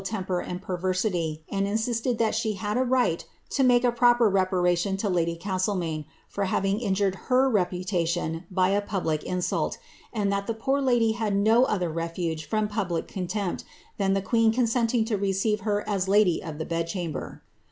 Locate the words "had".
2.53-2.75, 11.11-11.35